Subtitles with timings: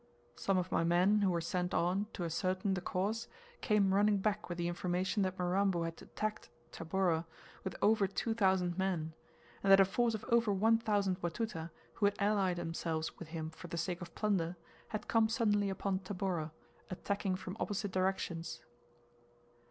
[0.35, 3.27] Some of my men who were sent on to ascertain the cause
[3.61, 7.27] came running back with the information that Mirambo had attacked Tabora
[7.63, 9.13] with over two thousand men,
[9.61, 13.51] and that a force of over one thousand Watuta, who had allied themselves with him
[13.51, 14.55] for the sake of plunder,
[14.87, 16.49] had come suddenly upon Tabora,
[16.89, 18.61] attacking from opposite directions.